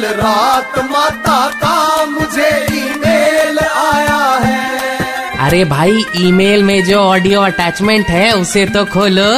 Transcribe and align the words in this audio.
कल 0.00 0.06
रात 0.16 0.78
माता 0.90 1.38
का 1.54 2.04
मुझे 2.06 2.48
ईमेल 2.74 3.58
आया 3.58 4.20
है। 4.44 5.38
अरे 5.38 5.64
भाई 5.64 6.04
ईमेल 6.18 6.62
में 6.62 6.82
जो 6.84 6.98
ऑडियो 6.98 7.40
अटैचमेंट 7.40 8.06
है 8.06 8.32
उसे 8.32 8.64
तो 8.66 8.84
खोलो। 8.84 9.28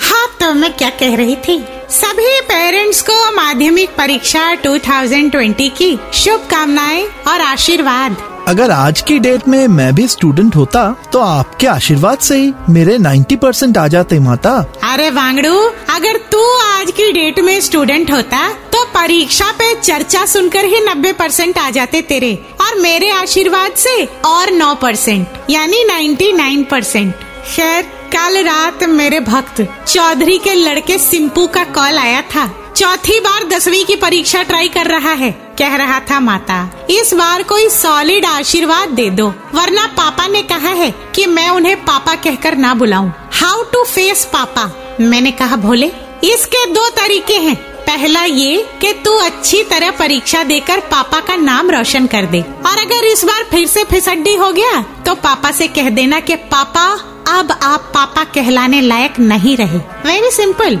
हाँ 0.00 0.26
तो 0.40 0.52
मैं 0.54 0.72
क्या 0.72 0.90
कह 1.00 1.16
रही 1.16 1.36
थी? 1.48 1.58
सभी 1.90 2.40
पेरेंट्स 2.42 3.02
को 3.02 3.18
माध्यमिक 3.36 3.90
परीक्षा 3.98 4.54
2020 4.62 5.68
की 5.78 5.98
शुभकामनाएँ 6.14 7.06
और 7.28 7.40
आशीर्वाद। 7.42 8.16
अगर 8.48 8.70
आज 8.70 9.00
की 9.00 9.18
डेट 9.18 9.46
में 9.48 9.66
मैं 9.68 9.94
भी 9.94 10.06
स्टूडेंट 10.08 10.56
होता 10.56 10.90
तो 11.12 11.20
आपके 11.20 11.66
आशीर्वाद 11.66 12.18
से 12.18 12.36
ही 12.36 12.52
मेरे 12.70 12.98
90 12.98 13.36
परसेंट 13.36 13.78
आ 13.78 13.86
जाते 13.88 14.18
माता। 14.20 14.58
अरे 14.92 15.10
वांगड़ू 15.10 15.56
अगर 15.90 16.16
तू 16.32 16.44
आज 16.58 16.90
की 16.90 17.12
डेट 17.12 17.40
में 17.40 17.60
स्टूडेंट 17.60 18.10
होता 18.10 18.48
परीक्षा 18.96 19.50
पे 19.52 19.74
चर्चा 19.74 20.24
सुनकर 20.26 20.64
ही 20.64 20.80
90 20.80 21.12
परसेंट 21.12 21.58
आ 21.58 21.68
जाते 21.70 22.00
तेरे 22.02 22.32
और 22.60 22.78
मेरे 22.80 23.10
आशीर्वाद 23.10 23.74
से 23.74 24.04
और 24.24 24.50
9 24.52 24.74
परसेंट, 24.74 25.26
यानी 25.50 25.82
99 25.84 26.64
परसेंट। 26.64 27.14
खैर, 27.46 27.82
कल 28.12 28.42
रात 28.44 28.84
मेरे 28.84 29.20
भक्त, 29.20 29.60
चौधरी 29.88 30.38
के 30.38 30.54
लड़के 30.54 30.98
सिंपू 30.98 31.46
का 31.46 31.64
कॉल 31.74 31.98
आया 31.98 32.22
था। 32.34 32.46
चौथी 32.76 33.20
बार 33.20 33.44
दसवीं 33.48 33.84
की 33.84 33.96
परीक्षा 33.96 34.42
ट्राई 34.42 34.68
कर 34.68 34.86
रहा 34.86 35.12
है, 35.12 35.30
कह 35.58 35.76
रहा 35.76 36.00
था 36.00 36.20
माता। 36.20 36.58
इस 36.90 37.14
बार 37.14 37.42
कोई 37.42 37.68
सॉलिड 37.68 38.26
आशीर्वाद 38.26 38.88
दे 38.90 39.08
दो, 39.10 39.28
वरना 39.54 39.86
पापा 39.92 40.26
ने 40.26 40.42
कहा 40.42 40.74
है 40.74 40.90
कि 41.14 41.26
मैं 41.26 41.48
उन्हें 41.50 41.76
पापा 41.84 42.14
कहकर 42.14 42.56
ना 42.56 42.74
बुलाऊं। 42.74 43.12
हाउ 43.34 43.62
टू 43.62 43.84
फेस 43.84 44.24
पापा? 44.24 44.70
मैंने 45.00 45.30
कहा, 45.30 45.56
भोले, 45.56 45.92
इसके 46.24 46.66
दो 46.66 46.88
तरीके 46.96 47.34
हैं। 47.34 47.75
पहला 47.86 48.22
ये 48.24 48.64
कि 48.80 48.92
तू 49.04 49.16
अच्छी 49.20 49.62
तरह 49.64 49.90
परीक्षा 49.98 50.42
देकर 50.44 50.80
पापा 50.90 51.20
का 51.20 51.36
नाम 51.36 51.70
रोशन 51.70 52.06
कर 52.06 52.26
दे। 52.26 52.40
और 52.40 52.78
अगर 52.78 53.04
इस 53.04 53.24
बार 53.24 53.44
फिर 53.50 53.66
से 53.66 53.84
फिसड्डी 53.84 54.34
हो 54.36 54.50
गया 54.52 54.80
तो 55.06 55.14
पापा 55.20 55.50
से 55.52 55.68
कह 55.68 55.90
देना 55.90 56.20
कि 56.20 56.36
पापा 56.52 56.86
अब 57.30 57.52
आप 57.52 57.90
पापा 57.94 58.24
कहलाने 58.34 58.80
लायक 58.80 59.18
नहीं 59.20 59.56
रहे। 59.56 59.78
वेरी 60.06 60.30
सिंपल 60.32 60.78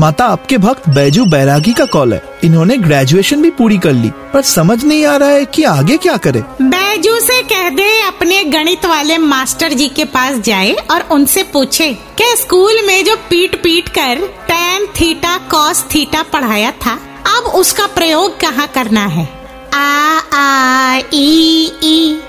माता 0.00 0.24
आपके 0.24 0.58
भक्त 0.58 0.88
बैजू 0.88 1.24
बैरागी 1.26 1.72
का 1.72 1.84
कॉल 1.84 2.12
है। 2.12 2.22
इन्होंने 2.44 2.76
ग्रेजुएशन 2.78 3.42
भी 3.42 3.50
पूरी 3.50 3.78
कर 3.78 3.92
ली 3.92 4.10
पर 4.32 4.42
समझ 4.42 4.84
नहीं 4.84 5.04
आ 5.06 5.16
रहा 5.16 5.28
है 5.28 5.44
कि 5.44 5.62
आगे 5.66 5.96
क्या 5.96 6.16
करे। 6.16 6.40
बैजू 6.62 7.18
से 7.20 7.40
कह 7.44 7.68
दे 7.70 7.88
अपने 8.02 8.42
गणित 8.46 8.86
वाले 8.86 9.18
मास्टर 9.18 9.72
जी 9.72 9.88
के 9.88 10.04
पास 10.06 10.36
जाए 10.40 10.72
और 10.90 11.08
उनसे 11.12 11.42
पूछे 11.52 11.92
कि 12.18 12.34
स्कूल 12.36 12.80
में 12.86 13.04
जो 13.04 13.16
पीट 13.30 13.62
पीट 13.62 13.88
कर 13.88 14.28
टेन 14.68 14.86
थीटा 14.86 15.36
कॉस 15.38 15.84
थीटा 15.94 16.22
पढ़ाया 16.22 16.70
था। 16.70 16.92
अब 17.36 17.44
उसका 17.54 17.86
प्रयोग 17.86 18.40
कहाँ 18.40 18.66
करना 18.66 19.04
है? 19.06 19.28
आ 19.74 20.18
आ, 20.34 21.00
ई 21.14 21.72
ई, 21.84 22.20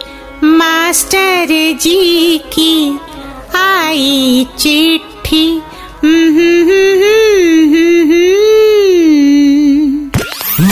मास्टर 0.43 1.47
जी 1.81 2.37
की 2.37 2.99
आई 3.55 4.47
चिट्ठी। 4.59 5.61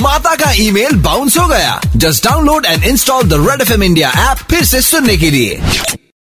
माता 0.02 0.36
का 0.36 0.52
ईमेल 0.56 0.96
बाउंस 0.96 1.38
हो 1.38 1.48
गया। 1.48 1.82
Just 1.96 2.26
download 2.26 2.66
and 2.66 2.84
install 2.84 3.24
the 3.24 3.34
Red 3.34 3.62
FM 3.62 3.84
India 3.84 4.12
app 4.32 4.38
फिर 4.38 4.64
से 4.64 4.82
सुनने 4.82 5.18
के 5.18 5.32
लिए। 5.32 5.62